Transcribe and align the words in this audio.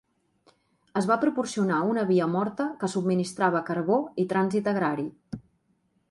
Es 1.01 1.07
va 1.09 1.17
proporcionar 1.23 1.81
una 1.89 2.05
via 2.11 2.27
morta 2.35 2.67
que 2.83 2.89
subministrava 2.93 3.61
carbó 3.67 3.99
i 4.25 4.25
trànsit 4.33 4.71
agrari. 4.73 5.07